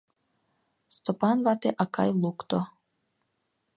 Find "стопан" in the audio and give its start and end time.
0.95-1.37